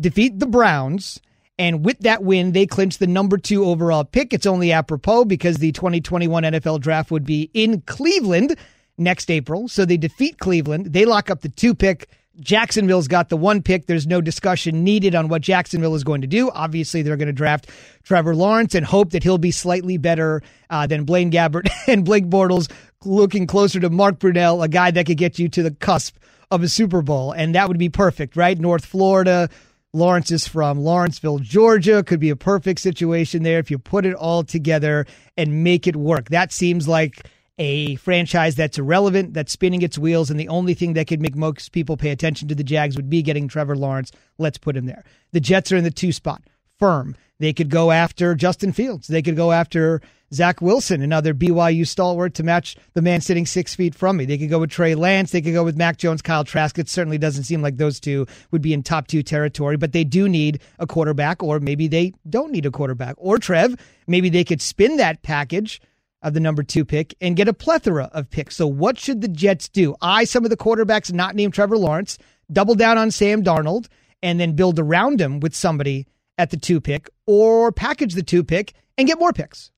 [0.00, 1.20] defeat the Browns.
[1.58, 4.34] And with that win, they clinch the number two overall pick.
[4.34, 8.56] It's only apropos because the 2021 NFL draft would be in Cleveland
[8.98, 9.66] next April.
[9.66, 10.92] So they defeat Cleveland.
[10.92, 12.08] They lock up the two pick.
[12.40, 13.86] Jacksonville's got the one pick.
[13.86, 16.50] There's no discussion needed on what Jacksonville is going to do.
[16.50, 17.70] Obviously, they're going to draft
[18.02, 22.26] Trevor Lawrence and hope that he'll be slightly better uh, than Blaine Gabbert and Blake
[22.26, 22.70] Bortles,
[23.06, 26.16] looking closer to Mark Brunell, a guy that could get you to the cusp
[26.50, 27.32] of a Super Bowl.
[27.32, 28.58] And that would be perfect, right?
[28.58, 29.48] North Florida.
[29.92, 32.02] Lawrence is from Lawrenceville, Georgia.
[32.02, 35.96] Could be a perfect situation there if you put it all together and make it
[35.96, 36.28] work.
[36.28, 37.26] That seems like
[37.58, 41.34] a franchise that's irrelevant, that's spinning its wheels, and the only thing that could make
[41.34, 44.12] most people pay attention to the Jags would be getting Trevor Lawrence.
[44.36, 45.04] Let's put him there.
[45.32, 46.42] The Jets are in the two spot,
[46.78, 47.16] firm.
[47.38, 49.08] They could go after Justin Fields.
[49.08, 50.02] They could go after
[50.34, 54.24] Zach Wilson, another BYU stalwart to match the man sitting six feet from me.
[54.24, 55.30] They could go with Trey Lance.
[55.30, 56.78] They could go with Mac Jones, Kyle Trask.
[56.78, 60.04] It certainly doesn't seem like those two would be in top two territory, but they
[60.04, 63.14] do need a quarterback, or maybe they don't need a quarterback.
[63.18, 65.80] Or Trev, maybe they could spin that package
[66.22, 68.56] of the number two pick and get a plethora of picks.
[68.56, 69.94] So, what should the Jets do?
[70.02, 72.18] I some of the quarterbacks not named Trevor Lawrence,
[72.50, 73.86] double down on Sam Darnold,
[74.22, 78.42] and then build around him with somebody at the two pick, or package the two
[78.42, 79.70] pick and get more picks.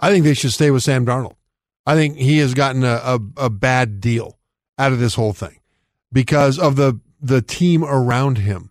[0.00, 1.34] I think they should stay with Sam Darnold.
[1.86, 4.38] I think he has gotten a, a, a bad deal
[4.78, 5.60] out of this whole thing
[6.12, 8.70] because of the the team around him.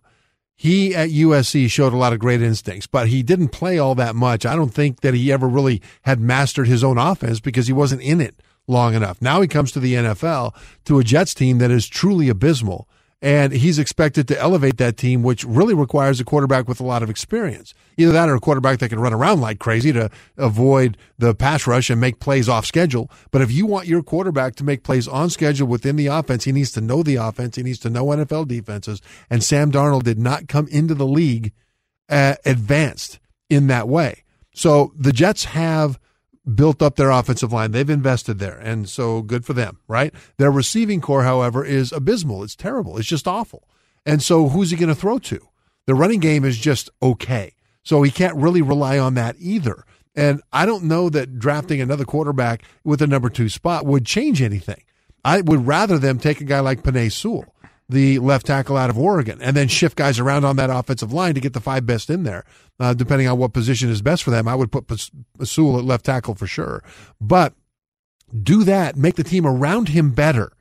[0.56, 4.14] He at USC showed a lot of great instincts, but he didn't play all that
[4.14, 4.44] much.
[4.44, 8.02] I don't think that he ever really had mastered his own offense because he wasn't
[8.02, 9.22] in it long enough.
[9.22, 12.88] Now he comes to the NFL to a Jets team that is truly abysmal
[13.22, 17.02] and he's expected to elevate that team, which really requires a quarterback with a lot
[17.02, 17.74] of experience.
[17.98, 21.66] Either that or a quarterback that can run around like crazy to avoid the pass
[21.66, 23.10] rush and make plays off schedule.
[23.30, 26.52] But if you want your quarterback to make plays on schedule within the offense, he
[26.52, 27.56] needs to know the offense.
[27.56, 29.02] He needs to know NFL defenses.
[29.28, 31.52] And Sam Darnold did not come into the league
[32.08, 34.24] uh, advanced in that way.
[34.54, 35.98] So the Jets have
[36.54, 37.72] built up their offensive line.
[37.72, 40.14] They've invested there, and so good for them, right?
[40.38, 42.42] Their receiving corps, however, is abysmal.
[42.42, 42.96] It's terrible.
[42.96, 43.68] It's just awful.
[44.06, 45.40] And so who's he going to throw to?
[45.86, 47.54] The running game is just okay.
[47.82, 49.84] So he can't really rely on that either.
[50.14, 54.42] And I don't know that drafting another quarterback with a number two spot would change
[54.42, 54.82] anything.
[55.24, 57.54] I would rather them take a guy like Penei Sewell
[57.90, 61.34] the left tackle out of Oregon, and then shift guys around on that offensive line
[61.34, 62.44] to get the five best in there,
[62.78, 64.48] uh, depending on what position is best for them.
[64.48, 64.90] I would put
[65.42, 66.82] Sewell at left tackle for sure,
[67.20, 67.54] but
[68.42, 70.52] do that, make the team around him better,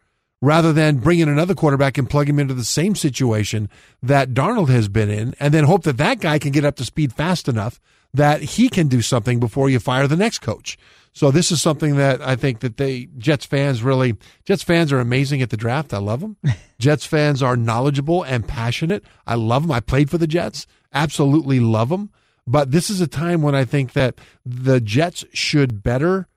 [0.42, 3.70] rather than bring in another quarterback and plug him into the same situation
[4.02, 6.86] that Darnold has been in, and then hope that that guy can get up to
[6.86, 7.80] speed fast enough
[8.14, 10.78] that he can do something before you fire the next coach.
[11.20, 15.02] So this is something that I think that they Jets fans really Jets fans are
[15.02, 15.94] amazing at the draft.
[15.94, 16.38] I love them.
[16.80, 19.04] Jets fans are knowledgeable and passionate.
[19.28, 19.72] I love them.
[19.74, 20.66] I played for the Jets.
[20.94, 22.10] Absolutely love them.
[22.48, 26.30] But this is a time when I think that the Jets should better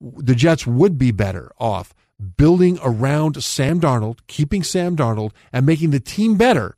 [0.00, 1.94] the Jets would be better off
[2.38, 6.77] building around Sam Darnold, keeping Sam Darnold and making the team better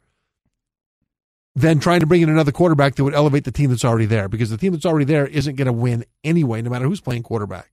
[1.55, 4.29] than trying to bring in another quarterback that would elevate the team that's already there
[4.29, 7.23] because the team that's already there isn't going to win anyway, no matter who's playing
[7.23, 7.71] quarterback.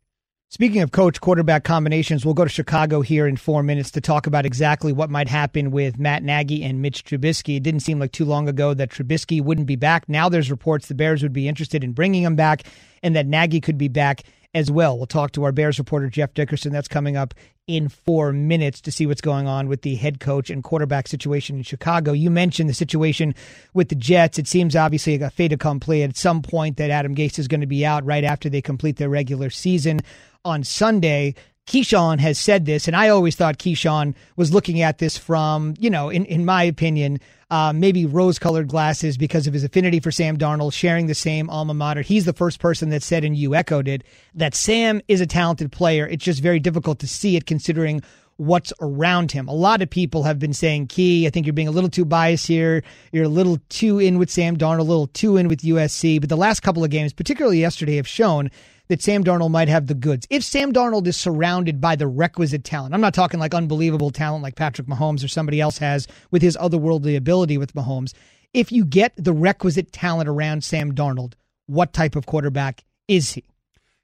[0.49, 4.27] Speaking of coach quarterback combinations, we'll go to Chicago here in four minutes to talk
[4.27, 7.57] about exactly what might happen with Matt Nagy and Mitch Trubisky.
[7.57, 10.07] It didn't seem like too long ago that Trubisky wouldn't be back.
[10.07, 12.63] Now there's reports the Bears would be interested in bringing him back
[13.03, 14.97] and that Nagy could be back as well.
[14.97, 16.71] We'll talk to our Bears reporter, Jeff Dickerson.
[16.71, 17.33] That's coming up
[17.67, 21.57] in four minutes to see what's going on with the head coach and quarterback situation
[21.57, 22.13] in Chicago.
[22.13, 23.35] You mentioned the situation
[23.73, 24.39] with the Jets.
[24.39, 27.67] It seems obviously a fait accompli at some point that Adam Gase is going to
[27.67, 29.99] be out right after they complete their regular season
[30.45, 31.35] on Sunday.
[31.67, 35.89] Keyshawn has said this, and I always thought Keyshawn was looking at this from, you
[35.89, 40.11] know, in, in my opinion, uh, maybe rose colored glasses because of his affinity for
[40.11, 42.01] Sam Darnold, sharing the same alma mater.
[42.01, 45.71] He's the first person that said, and you echoed it, that Sam is a talented
[45.71, 46.07] player.
[46.07, 48.01] It's just very difficult to see it considering
[48.35, 49.47] what's around him.
[49.47, 52.05] A lot of people have been saying, Key, I think you're being a little too
[52.05, 52.83] biased here.
[53.11, 56.19] You're a little too in with Sam Darnold, a little too in with USC.
[56.19, 58.51] But the last couple of games, particularly yesterday, have shown
[58.87, 60.27] that Sam Darnold might have the goods.
[60.29, 64.43] If Sam Darnold is surrounded by the requisite talent, I'm not talking like unbelievable talent
[64.43, 68.13] like Patrick Mahomes or somebody else has with his otherworldly ability with Mahomes.
[68.53, 71.33] If you get the requisite talent around Sam Darnold,
[71.65, 73.43] what type of quarterback is he?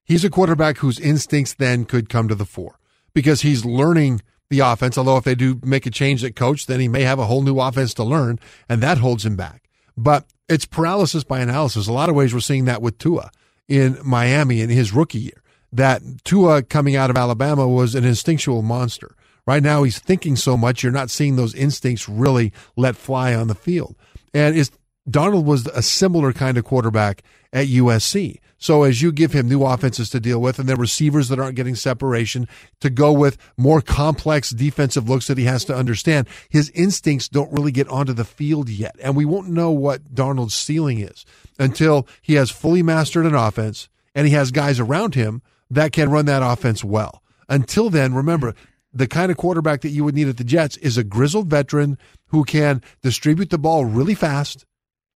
[0.03, 2.77] He's a quarterback whose instincts then could come to the fore
[3.13, 4.97] because he's learning the offense.
[4.97, 7.41] Although if they do make a change at coach, then he may have a whole
[7.41, 9.69] new offense to learn, and that holds him back.
[9.95, 11.87] But it's paralysis by analysis.
[11.87, 13.31] A lot of ways we're seeing that with Tua
[13.67, 15.41] in Miami in his rookie year.
[15.71, 19.15] That Tua coming out of Alabama was an instinctual monster.
[19.45, 23.47] Right now, he's thinking so much, you're not seeing those instincts really let fly on
[23.47, 23.95] the field.
[24.33, 24.71] And is
[25.09, 28.39] Darnold was a similar kind of quarterback at USC.
[28.57, 31.57] So as you give him new offenses to deal with and then receivers that aren't
[31.57, 32.47] getting separation
[32.79, 37.51] to go with more complex defensive looks that he has to understand, his instincts don't
[37.51, 38.95] really get onto the field yet.
[39.01, 41.25] And we won't know what Darnold's ceiling is
[41.59, 46.09] until he has fully mastered an offense and he has guys around him that can
[46.09, 47.21] run that offense well.
[47.49, 48.55] Until then, remember,
[48.93, 51.97] the kind of quarterback that you would need at the Jets is a grizzled veteran
[52.27, 54.65] who can distribute the ball really fast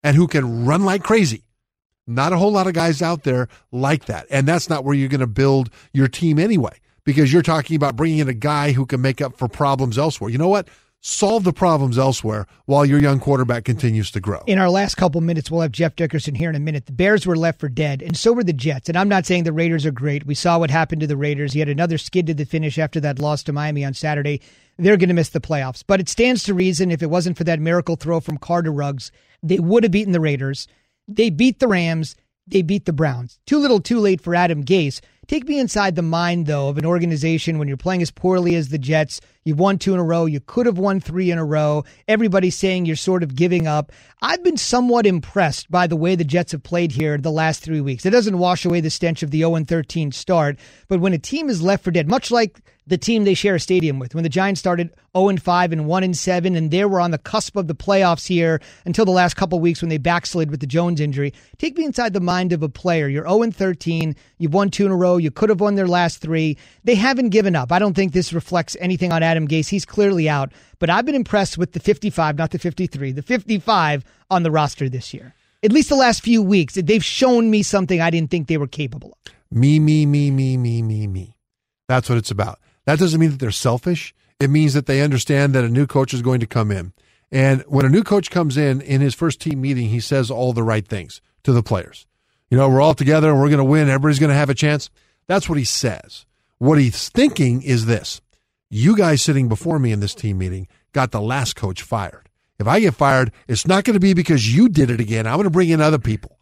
[0.06, 1.42] and who can run like crazy.
[2.06, 4.26] Not a whole lot of guys out there like that.
[4.30, 7.96] And that's not where you're going to build your team anyway, because you're talking about
[7.96, 10.30] bringing in a guy who can make up for problems elsewhere.
[10.30, 10.68] You know what?
[11.00, 14.44] Solve the problems elsewhere while your young quarterback continues to grow.
[14.46, 16.86] In our last couple minutes, we'll have Jeff Dickerson here in a minute.
[16.86, 18.88] The Bears were left for dead, and so were the Jets.
[18.88, 20.24] And I'm not saying the Raiders are great.
[20.24, 21.54] We saw what happened to the Raiders.
[21.54, 24.40] Had another skid to the finish after that loss to Miami on Saturday.
[24.78, 25.82] They're going to miss the playoffs.
[25.84, 28.70] But it stands to reason if it wasn't for that miracle throw from Carr to
[28.70, 29.10] Ruggs,
[29.42, 30.68] they would have beaten the Raiders.
[31.08, 32.16] They beat the Rams.
[32.46, 33.38] They beat the Browns.
[33.46, 35.00] Too little, too late for Adam Gase.
[35.26, 38.68] Take me inside the mind, though, of an organization when you're playing as poorly as
[38.68, 39.20] the Jets.
[39.46, 40.26] You've won two in a row.
[40.26, 41.84] You could have won three in a row.
[42.08, 43.92] Everybody's saying you're sort of giving up.
[44.20, 47.80] I've been somewhat impressed by the way the Jets have played here the last three
[47.80, 48.04] weeks.
[48.04, 51.48] It doesn't wash away the stench of the 0 13 start, but when a team
[51.48, 54.14] is left for dead, much like the team they share a stadium with.
[54.14, 57.56] When the Giants started 0 5 and 1 7, and they were on the cusp
[57.56, 61.00] of the playoffs here until the last couple weeks when they backslid with the Jones
[61.00, 61.32] injury.
[61.58, 63.08] Take me inside the mind of a player.
[63.08, 64.14] You're 0 13.
[64.38, 65.16] You've won two in a row.
[65.16, 66.56] You could have won their last three.
[66.84, 67.72] They haven't given up.
[67.72, 69.68] I don't think this reflects anything on Adam Gase.
[69.68, 70.52] He's clearly out.
[70.78, 74.88] But I've been impressed with the 55, not the 53, the 55 on the roster
[74.88, 75.34] this year.
[75.62, 78.66] At least the last few weeks, they've shown me something I didn't think they were
[78.66, 79.32] capable of.
[79.50, 81.36] Me, me, me, me, me, me, me.
[81.88, 82.60] That's what it's about.
[82.84, 84.14] That doesn't mean that they're selfish.
[84.38, 86.92] It means that they understand that a new coach is going to come in.
[87.32, 90.52] And when a new coach comes in, in his first team meeting, he says all
[90.52, 92.06] the right things to the players.
[92.50, 93.88] You know, we're all together and we're going to win.
[93.88, 94.90] Everybody's going to have a chance.
[95.26, 96.26] That's what he says.
[96.58, 98.20] What he's thinking is this
[98.70, 102.28] you guys sitting before me in this team meeting got the last coach fired.
[102.58, 105.26] If I get fired, it's not going to be because you did it again.
[105.26, 106.38] I'm going to bring in other people.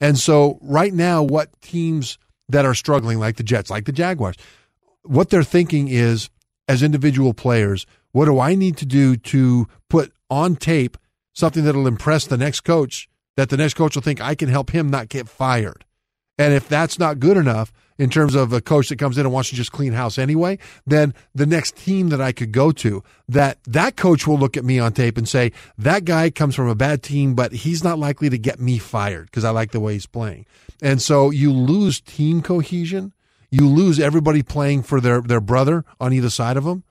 [0.00, 4.36] And so, right now, what teams that are struggling, like the Jets, like the Jaguars,
[5.02, 6.28] what they're thinking is
[6.68, 10.98] as individual players, what do I need to do to put on tape
[11.32, 14.70] something that'll impress the next coach that the next coach will think I can help
[14.70, 15.84] him not get fired?
[16.38, 19.32] And if that's not good enough in terms of a coach that comes in and
[19.32, 23.02] wants to just clean house anyway, then the next team that I could go to,
[23.28, 26.68] that that coach will look at me on tape and say, that guy comes from
[26.68, 29.80] a bad team, but he's not likely to get me fired because I like the
[29.80, 30.46] way he's playing.
[30.82, 33.12] And so you lose team cohesion
[33.54, 36.82] you lose everybody playing for their, their brother on either side of them,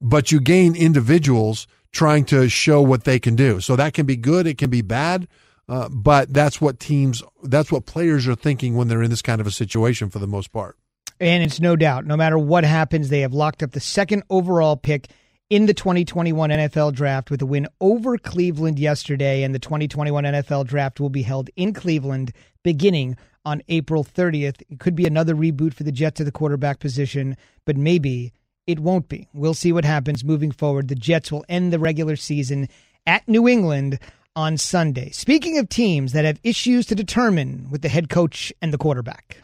[0.00, 3.60] but you gain individuals trying to show what they can do.
[3.60, 5.28] So that can be good, it can be bad,
[5.70, 9.40] uh, but that's what teams, that's what players are thinking when they're in this kind
[9.40, 10.76] of a situation for the most part.
[11.20, 14.76] And it's no doubt, no matter what happens, they have locked up the second overall
[14.76, 15.06] pick
[15.48, 19.44] in the 2021 NFL draft with a win over Cleveland yesterday.
[19.44, 22.32] And the 2021 NFL draft will be held in Cleveland
[22.64, 24.62] beginning on April 30th.
[24.68, 28.32] It could be another reboot for the Jets at the quarterback position, but maybe
[28.66, 29.28] it won't be.
[29.32, 30.88] We'll see what happens moving forward.
[30.88, 32.68] The Jets will end the regular season
[33.06, 34.00] at New England
[34.36, 35.10] on Sunday.
[35.10, 39.38] Speaking of teams that have issues to determine with the head coach and the quarterback.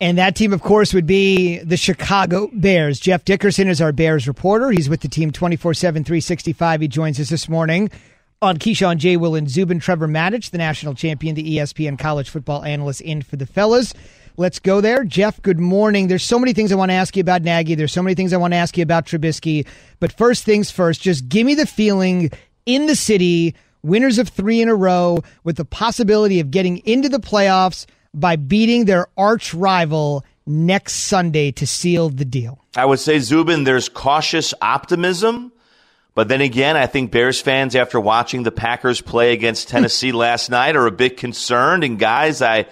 [0.00, 2.98] And that team, of course, would be the Chicago Bears.
[2.98, 4.70] Jeff Dickerson is our Bears reporter.
[4.70, 6.80] He's with the team 24 7, 365.
[6.80, 7.90] He joins us this morning
[8.42, 9.16] on Keyshawn J.
[9.16, 9.78] Will and Zubin.
[9.78, 13.94] Trevor Matich, the national champion, the ESPN college football analyst, in for the fellas.
[14.36, 15.04] Let's go there.
[15.04, 16.08] Jeff, good morning.
[16.08, 17.76] There's so many things I want to ask you about Nagy.
[17.76, 19.64] There's so many things I want to ask you about Trubisky.
[20.00, 22.32] But first things first, just give me the feeling
[22.66, 27.08] in the city, winners of three in a row, with the possibility of getting into
[27.08, 32.64] the playoffs by beating their arch rival next Sunday to seal the deal?
[32.76, 35.52] I would say, Zubin, there's cautious optimism.
[36.14, 40.50] But then again, I think Bears fans, after watching the Packers play against Tennessee last
[40.50, 41.84] night, are a bit concerned.
[41.84, 42.66] And guys, I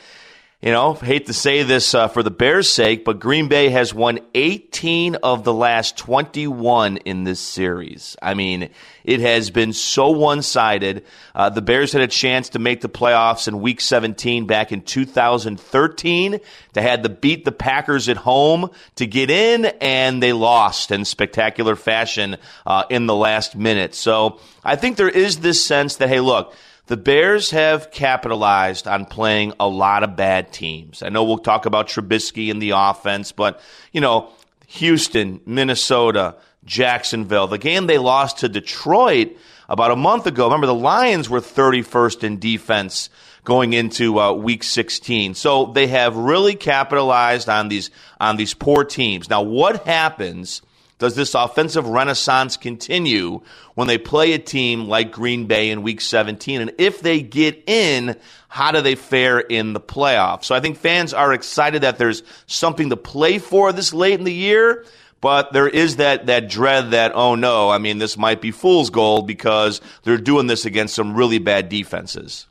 [0.62, 3.92] you know, hate to say this uh, for the Bears' sake, but Green Bay has
[3.92, 8.16] won 18 of the last 21 in this series.
[8.22, 8.70] I mean,
[9.02, 11.04] it has been so one sided.
[11.34, 14.82] Uh, the Bears had a chance to make the playoffs in Week 17 back in
[14.82, 16.38] 2013.
[16.74, 21.04] They had to beat the Packers at home to get in, and they lost in
[21.04, 23.96] spectacular fashion uh, in the last minute.
[23.96, 26.54] So I think there is this sense that, hey, look,
[26.92, 31.02] the Bears have capitalized on playing a lot of bad teams.
[31.02, 34.28] I know we'll talk about Trubisky and the offense, but, you know,
[34.66, 39.38] Houston, Minnesota, Jacksonville, the game they lost to Detroit
[39.70, 40.44] about a month ago.
[40.44, 43.08] Remember, the Lions were 31st in defense
[43.42, 45.32] going into uh, week 16.
[45.32, 49.30] So they have really capitalized on these on these poor teams.
[49.30, 50.60] Now, what happens
[50.98, 53.40] does this offensive renaissance continue
[53.74, 56.60] when they play a team like Green Bay in week 17?
[56.60, 58.16] And if they get in,
[58.48, 60.44] how do they fare in the playoffs?
[60.44, 64.24] So I think fans are excited that there's something to play for this late in
[64.24, 64.84] the year.
[65.20, 68.90] But there is that, that dread that, oh no, I mean, this might be fool's
[68.90, 72.46] gold because they're doing this against some really bad defenses.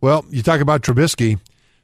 [0.00, 1.38] Well, you talk about Trubisky.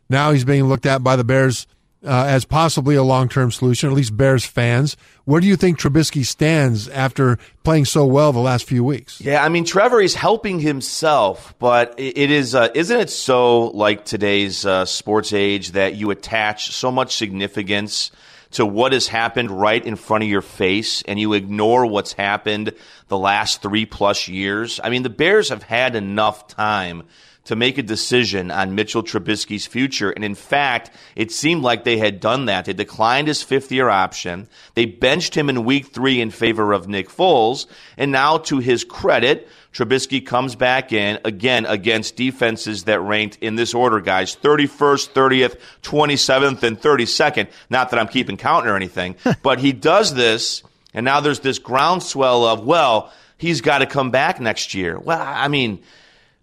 [0.08, 1.66] Now he's being looked at by the Bears
[2.04, 4.96] uh, as possibly a long term solution, at least Bears fans.
[5.24, 9.20] Where do you think Trubisky stands after playing so well the last few weeks?
[9.20, 14.04] Yeah, I mean, Trevor is helping himself, but it is, uh, isn't it so like
[14.04, 18.10] today's uh, sports age that you attach so much significance
[18.52, 22.72] to what has happened right in front of your face and you ignore what's happened
[23.08, 24.80] the last three plus years?
[24.82, 27.04] I mean, the Bears have had enough time
[27.50, 30.12] to make a decision on Mitchell Trubisky's future.
[30.12, 32.66] And in fact, it seemed like they had done that.
[32.66, 34.46] They declined his fifth year option.
[34.74, 37.66] They benched him in week three in favor of Nick Foles.
[37.96, 43.56] And now, to his credit, Trubisky comes back in again against defenses that ranked in
[43.56, 47.48] this order, guys 31st, 30th, 27th, and 32nd.
[47.68, 50.62] Not that I'm keeping count or anything, but he does this.
[50.94, 55.00] And now there's this groundswell of, well, he's got to come back next year.
[55.00, 55.82] Well, I mean,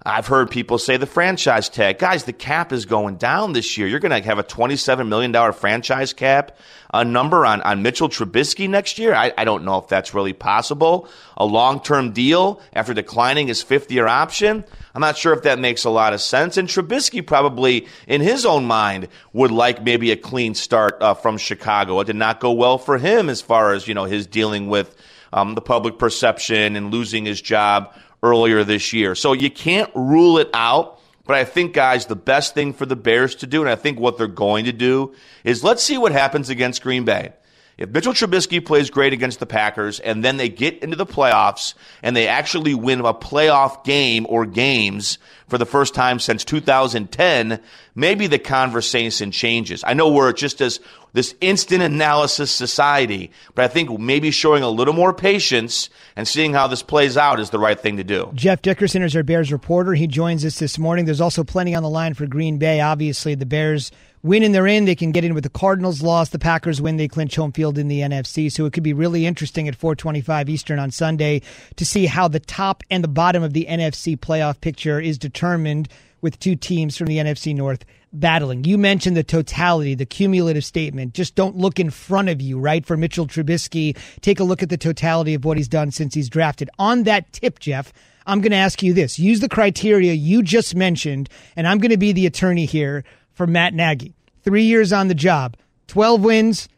[0.08, 2.00] I've heard people say the franchise tag.
[2.00, 3.88] Guys, the cap is going down this year.
[3.88, 6.58] You're going to have a $27 million franchise cap
[6.94, 9.14] a number on, on Mitchell Trubisky next year.
[9.14, 11.10] I, I don't know if that's really possible.
[11.36, 14.64] A long term deal after declining his fifth year option.
[14.96, 16.56] I'm not sure if that makes a lot of sense.
[16.56, 21.38] And Trubisky probably, in his own mind, would like maybe a clean start uh, from
[21.38, 22.00] Chicago.
[22.00, 24.96] It did not go well for him as far as, you know, his dealing with
[25.34, 27.94] um, the public perception and losing his job
[28.24, 29.16] earlier this year.
[29.16, 31.00] So you can't rule it out.
[31.26, 34.00] But I think, guys, the best thing for the Bears to do, and I think
[34.00, 37.34] what they're going to do, is let's see what happens against Green Bay.
[37.78, 41.76] If Mitchell Trubisky plays great against the Packers and then they get into the playoffs
[42.02, 47.62] and they actually win a playoff game or games for the first time since 2010,
[47.94, 49.84] maybe the conversation changes.
[49.86, 50.80] I know we're just as
[51.18, 56.54] this instant analysis society, but I think maybe showing a little more patience and seeing
[56.54, 58.30] how this plays out is the right thing to do.
[58.36, 59.96] Jeff Dickerson is our Bears reporter.
[59.96, 61.06] He joins us this morning.
[61.06, 62.82] There's also plenty on the line for Green Bay.
[62.82, 64.86] Obviously, the Bears win and they're in.
[64.86, 66.30] They can get in with the Cardinals loss.
[66.30, 66.98] The Packers win.
[66.98, 68.52] They clinch home field in the NFC.
[68.52, 71.42] So it could be really interesting at 425 Eastern on Sunday
[71.78, 75.90] to see how the top and the bottom of the NFC playoff picture is determined
[76.22, 78.64] with two teams from the NFC North battling.
[78.64, 81.14] You mentioned the totality, the cumulative statement.
[81.14, 82.86] Just don't look in front of you, right?
[82.86, 86.30] For Mitchell Trubisky, take a look at the totality of what he's done since he's
[86.30, 86.70] drafted.
[86.80, 87.94] On that tip, Jeff,
[88.26, 89.18] I'm going to ask you this.
[89.18, 93.04] Use the criteria you just mentioned, and I'm going to be the attorney here
[93.34, 94.16] for Matt Nagy.
[94.44, 96.70] Three years on the job, 12 wins,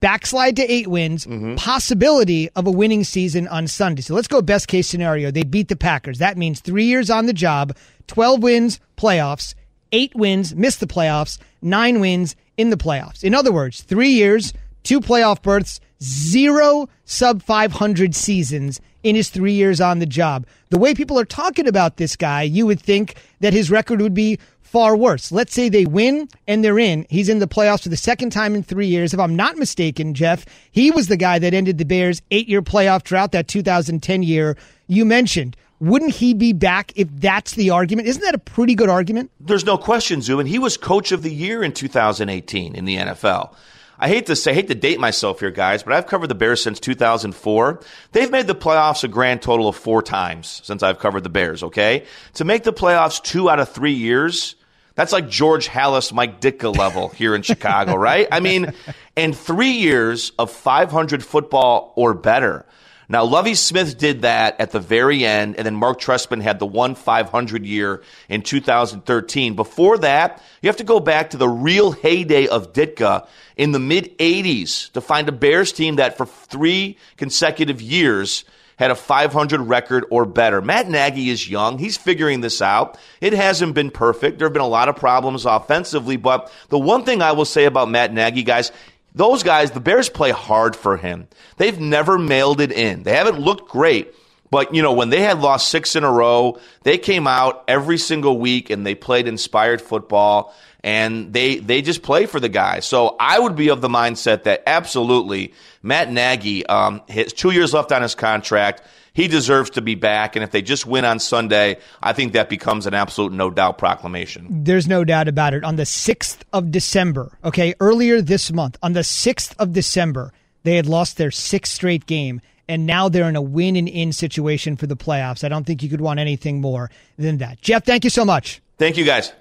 [0.00, 1.56] backslide to eight wins, mm-hmm.
[1.56, 4.02] possibility of a winning season on Sunday.
[4.02, 5.30] So let's go best case scenario.
[5.30, 6.18] They beat the Packers.
[6.18, 7.76] That means three years on the job,
[8.06, 9.54] 12 wins, playoffs,
[9.92, 13.22] eight wins, missed the playoffs, nine wins in the playoffs.
[13.24, 19.52] In other words, three years, two playoff berths, zero sub 500 seasons in his three
[19.52, 20.46] years on the job.
[20.70, 24.14] The way people are talking about this guy, you would think that his record would
[24.14, 25.32] be far worse.
[25.32, 27.06] Let's say they win and they're in.
[27.08, 29.14] He's in the playoffs for the second time in three years.
[29.14, 32.60] If I'm not mistaken, Jeff, he was the guy that ended the Bears' eight year
[32.60, 35.56] playoff drought, that 2010 year you mentioned.
[35.80, 38.08] Wouldn't he be back if that's the argument?
[38.08, 39.30] Isn't that a pretty good argument?
[39.40, 40.46] There's no question, Zubin.
[40.46, 43.54] He was coach of the year in 2018 in the NFL.
[44.00, 46.34] I hate to say, I hate to date myself here, guys, but I've covered the
[46.34, 47.80] Bears since 2004.
[48.12, 51.64] They've made the playoffs a grand total of four times since I've covered the Bears,
[51.64, 52.04] okay?
[52.34, 54.54] To make the playoffs two out of three years,
[54.94, 58.28] that's like George Halas, Mike Ditka level here in Chicago, right?
[58.30, 58.72] I mean,
[59.16, 62.66] in three years of 500 football or better.
[63.10, 66.66] Now, Lovie Smith did that at the very end, and then Mark Trestman had the
[66.66, 69.56] one 500 year in 2013.
[69.56, 73.78] Before that, you have to go back to the real heyday of Ditka in the
[73.78, 78.44] mid 80s to find a Bears team that for three consecutive years
[78.76, 80.60] had a 500 record or better.
[80.60, 81.78] Matt Nagy is young.
[81.78, 82.96] He's figuring this out.
[83.20, 84.38] It hasn't been perfect.
[84.38, 87.64] There have been a lot of problems offensively, but the one thing I will say
[87.64, 88.70] about Matt Nagy, guys,
[89.18, 91.26] those guys, the Bears play hard for him.
[91.56, 93.02] They've never mailed it in.
[93.02, 94.14] They haven't looked great.
[94.48, 97.98] But, you know, when they had lost six in a row, they came out every
[97.98, 100.54] single week and they played inspired football
[100.84, 102.78] and they, they just play for the guy.
[102.80, 105.52] So I would be of the mindset that absolutely
[105.82, 108.82] Matt Nagy, um, has two years left on his contract.
[109.18, 110.36] He deserves to be back.
[110.36, 113.76] And if they just win on Sunday, I think that becomes an absolute no doubt
[113.76, 114.62] proclamation.
[114.62, 115.64] There's no doubt about it.
[115.64, 120.76] On the 6th of December, okay, earlier this month, on the 6th of December, they
[120.76, 122.40] had lost their sixth straight game.
[122.68, 125.42] And now they're in a win and in situation for the playoffs.
[125.42, 127.60] I don't think you could want anything more than that.
[127.60, 128.62] Jeff, thank you so much.
[128.76, 129.32] Thank you, guys.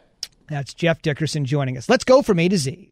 [0.48, 1.88] That's Jeff Dickerson joining us.
[1.88, 2.92] Let's go from A to Z.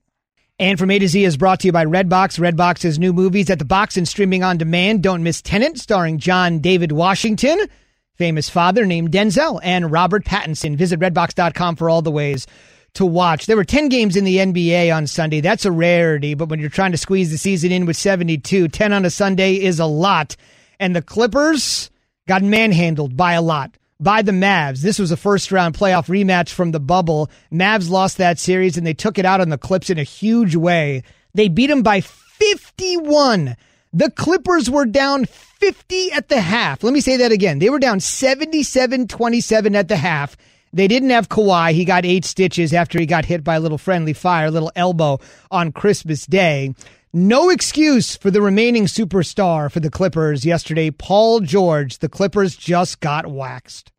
[0.58, 2.40] And from A to Z is brought to you by Redbox.
[2.40, 5.04] Redbox has new movies at the box and streaming on demand.
[5.04, 7.68] Don't miss Tenet, starring John David Washington,
[8.14, 10.78] famous father named Denzel, and Robert Pattinson.
[10.78, 12.48] Visit redbox.com for all the ways
[12.94, 13.48] to watch.
[13.48, 15.42] There were 10 games in the NBA on Sunday.
[15.42, 18.94] That's a rarity, but when you're trying to squeeze the season in with 72, 10
[18.94, 20.38] on a Sunday is a lot.
[20.80, 21.92] And the Clippers
[22.30, 24.82] got manhandled by a lot by the Mavs.
[24.82, 27.30] This was a first round playoff rematch from the bubble.
[27.52, 30.56] Mavs lost that series and they took it out on the Clips in a huge
[30.56, 31.04] way.
[31.34, 33.56] They beat them by 51.
[33.94, 36.84] The Clippers were down 50 at the half.
[36.84, 37.60] Let me say that again.
[37.60, 40.36] They were down 77 27 at the half.
[40.74, 41.72] They didn't have Kawhi.
[41.72, 44.74] He got eight stitches after he got hit by a little friendly fire, a little
[44.76, 45.20] elbow
[45.50, 46.74] on Christmas Day.
[47.16, 52.00] No excuse for the remaining superstar for the Clippers yesterday, Paul George.
[52.00, 53.94] The Clippers just got waxed.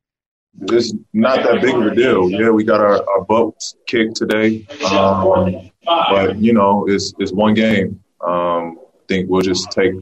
[0.61, 2.29] It's not that big of a deal.
[2.29, 7.55] Yeah, we got our, our butts kicked today, um, but you know, it's it's one
[7.55, 8.05] game.
[8.21, 9.95] Um, I think we'll just take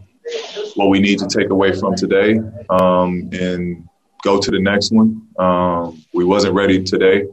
[0.74, 3.88] what we need to take away from today um, and
[4.24, 5.24] go to the next one.
[5.38, 7.26] Um, we wasn't ready today.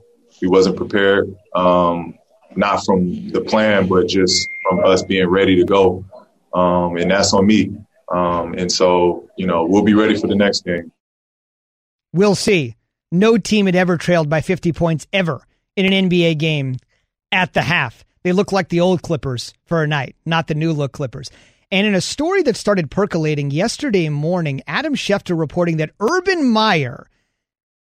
[0.43, 1.35] We wasn't prepared.
[1.55, 2.19] Um,
[2.55, 6.05] not from the plan, but just from us being ready to go.
[6.53, 7.73] Um, and that's on me.
[8.11, 10.91] Um, and so, you know, we'll be ready for the next game.
[12.13, 12.75] We'll see.
[13.11, 15.41] No team had ever trailed by 50 points ever
[15.75, 16.77] in an NBA game
[17.31, 18.03] at the half.
[18.23, 21.31] They look like the old Clippers for a night, not the new look Clippers.
[21.71, 27.07] And in a story that started percolating yesterday morning, Adam Schefter reporting that Urban Meyer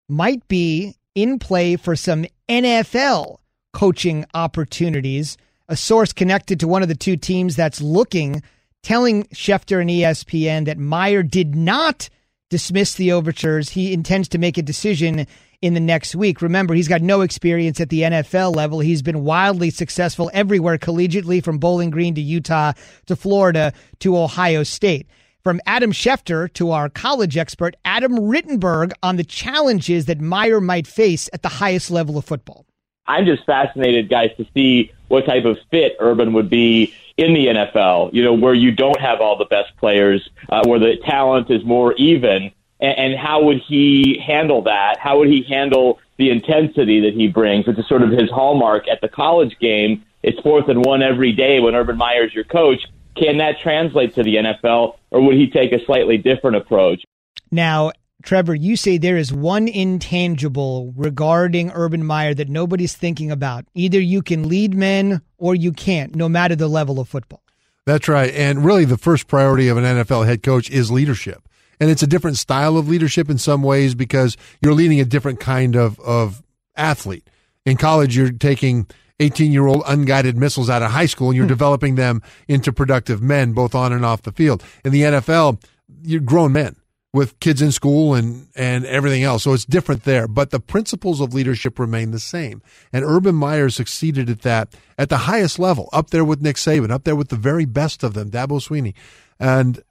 [0.09, 3.37] might be in play for some NFL
[3.77, 5.37] coaching opportunities.
[5.69, 8.41] A source connected to one of the two teams that's looking,
[8.81, 12.09] telling Schefter and ESPN that Meyer did not
[12.49, 13.69] dismiss the overtures.
[13.69, 15.27] He intends to make a decision
[15.61, 16.41] in the next week.
[16.41, 18.79] Remember, he's got no experience at the NFL level.
[18.79, 22.73] He's been wildly successful everywhere collegiately, from Bowling Green to Utah
[23.05, 25.05] to Florida to Ohio State.
[25.43, 30.87] From Adam Schefter to our college expert, Adam Rittenberg, on the challenges that Meyer might
[30.87, 32.66] face at the highest level of football.
[33.07, 37.47] I'm just fascinated, guys, to see what type of fit Urban would be in the
[37.47, 38.13] NFL.
[38.13, 41.63] You know, where you don't have all the best players, uh, where the talent is
[41.63, 44.99] more even, and, and how would he handle that?
[44.99, 48.87] How would he handle the intensity that he brings, which is sort of his hallmark
[48.87, 50.03] at the college game?
[50.23, 52.85] It's fourth and one every day when Urban Meyer's your coach.
[53.15, 57.03] Can that translate to the NFL, or would he take a slightly different approach?
[57.49, 57.91] Now,
[58.27, 63.63] Trevor, you say there is one intangible regarding Urban Meyer that nobody's thinking about.
[63.73, 67.41] Either you can lead men or you can't, no matter the level of football.
[67.85, 68.33] That's right.
[68.33, 71.47] And really, the first priority of an NFL head coach is leadership.
[71.79, 75.39] And it's a different style of leadership in some ways because you're leading a different
[75.39, 76.43] kind of, of
[76.75, 77.29] athlete.
[77.65, 78.87] In college, you're taking
[79.21, 81.47] 18 year old unguided missiles out of high school and you're hmm.
[81.47, 84.65] developing them into productive men, both on and off the field.
[84.83, 85.63] In the NFL,
[86.03, 86.75] you're grown men
[87.17, 89.43] with kids in school and, and everything else.
[89.43, 92.61] So it's different there, but the principles of leadership remain the same.
[92.93, 96.91] And Urban Meyer succeeded at that at the highest level, up there with Nick Saban,
[96.91, 98.93] up there with the very best of them, Dabo Swinney.
[99.39, 99.81] And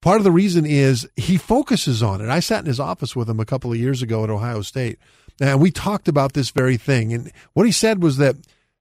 [0.00, 2.30] part of the reason is he focuses on it.
[2.30, 4.98] I sat in his office with him a couple of years ago at Ohio State,
[5.40, 7.12] and we talked about this very thing.
[7.12, 8.36] And what he said was that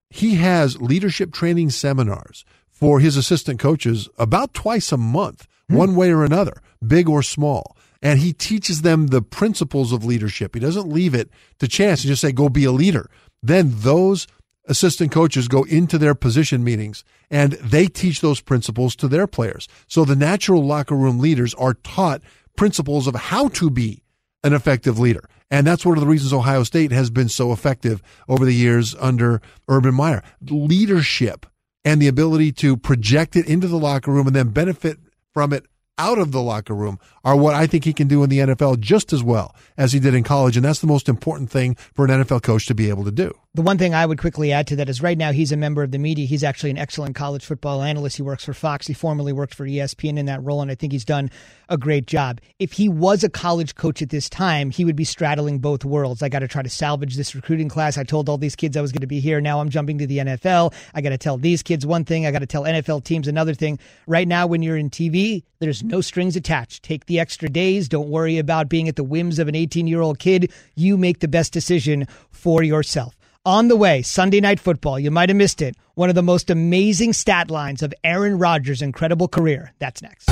[0.09, 5.75] he has leadership training seminars for his assistant coaches about twice a month, hmm.
[5.75, 7.75] one way or another, big or small.
[8.01, 10.53] And he teaches them the principles of leadership.
[10.53, 11.29] He doesn't leave it
[11.59, 13.09] to chance and just say, go be a leader.
[13.43, 14.27] Then those
[14.65, 19.67] assistant coaches go into their position meetings and they teach those principles to their players.
[19.87, 22.21] So the natural locker room leaders are taught
[22.55, 24.03] principles of how to be
[24.43, 25.23] an effective leader.
[25.51, 28.95] And that's one of the reasons Ohio State has been so effective over the years
[28.99, 30.23] under Urban Meyer.
[30.47, 31.47] Leadership
[31.83, 34.99] and the ability to project it into the locker room and then benefit
[35.33, 35.65] from it
[35.99, 38.79] out of the locker room are what I think he can do in the NFL
[38.79, 40.55] just as well as he did in college.
[40.55, 43.37] And that's the most important thing for an NFL coach to be able to do.
[43.53, 45.83] The one thing I would quickly add to that is right now he's a member
[45.83, 46.25] of the media.
[46.25, 48.15] He's actually an excellent college football analyst.
[48.15, 48.87] He works for Fox.
[48.87, 51.29] He formerly worked for ESPN in that role, and I think he's done
[51.69, 52.41] a great job.
[52.57, 56.21] If he was a college coach at this time, he would be straddling both worlds.
[56.21, 57.97] I got to try to salvage this recruiting class.
[57.97, 59.39] I told all these kids I was going to be here.
[59.39, 60.73] Now I'm jumping to the NFL.
[60.93, 62.25] I got to tell these kids one thing.
[62.25, 63.79] I got to tell NFL teams another thing.
[64.07, 66.83] Right now, when you're in TV, there's no strings attached.
[66.83, 67.87] Take the extra days.
[67.87, 70.51] Don't worry about being at the whims of an 18 year old kid.
[70.75, 73.15] You make the best decision for yourself.
[73.45, 74.99] On the way, Sunday Night Football.
[74.99, 75.75] You might have missed it.
[75.95, 79.73] One of the most amazing stat lines of Aaron Rodgers' incredible career.
[79.79, 80.29] That's next.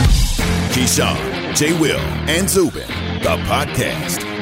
[0.78, 1.73] Keyshawn, J.
[1.82, 1.97] Will,
[2.30, 2.86] and Zubin,
[3.23, 4.36] the podcast.